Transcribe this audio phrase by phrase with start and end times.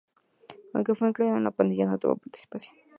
[0.73, 2.73] Aunque fue incluido en la Plantilla, no tuvo participación.